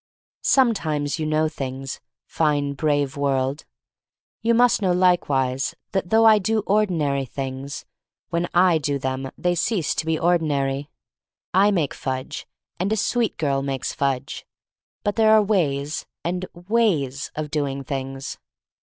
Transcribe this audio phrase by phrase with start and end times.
[0.41, 3.65] Sometimes you know things, fine brave world.
[4.41, 7.85] You must know likewise that though I do ordinary things,
[8.29, 10.89] when / do them they cease to be ordinary.
[11.53, 12.47] I make fudge—
[12.79, 14.43] and a sweet girl makes fudge,
[15.03, 18.39] but there are ways and ways of doing things.